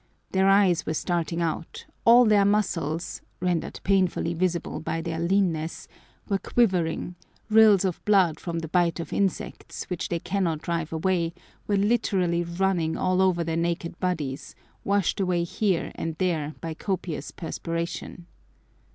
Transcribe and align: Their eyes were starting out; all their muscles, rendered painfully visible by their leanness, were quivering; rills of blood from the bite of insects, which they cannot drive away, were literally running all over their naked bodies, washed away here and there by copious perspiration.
Their 0.31 0.49
eyes 0.49 0.87
were 0.87 0.95
starting 0.95 1.43
out; 1.43 1.85
all 2.05 2.25
their 2.25 2.43
muscles, 2.43 3.21
rendered 3.39 3.79
painfully 3.83 4.33
visible 4.33 4.79
by 4.79 4.99
their 4.99 5.19
leanness, 5.19 5.87
were 6.27 6.39
quivering; 6.39 7.13
rills 7.51 7.85
of 7.85 8.03
blood 8.03 8.39
from 8.39 8.57
the 8.57 8.67
bite 8.67 8.99
of 8.99 9.13
insects, 9.13 9.83
which 9.91 10.09
they 10.09 10.17
cannot 10.17 10.63
drive 10.63 10.91
away, 10.91 11.35
were 11.67 11.77
literally 11.77 12.43
running 12.43 12.97
all 12.97 13.21
over 13.21 13.43
their 13.43 13.55
naked 13.55 13.99
bodies, 13.99 14.55
washed 14.83 15.19
away 15.19 15.43
here 15.43 15.91
and 15.93 16.15
there 16.15 16.55
by 16.61 16.73
copious 16.73 17.29
perspiration. 17.29 18.25